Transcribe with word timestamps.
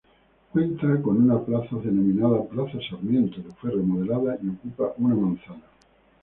Cuenta 0.51 0.99
con 0.99 1.17
una 1.21 1.39
plaza, 1.39 1.75
denominada 1.75 2.41
"Plaza 2.45 2.79
Sarmiento" 2.89 3.35
que 3.43 3.51
fue 3.53 3.69
remodelada, 3.69 4.39
y 4.41 4.49
ocupa 4.49 4.95
una 4.97 5.13
manzana. 5.13 5.61